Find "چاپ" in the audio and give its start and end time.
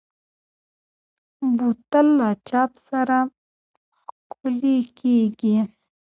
2.49-2.71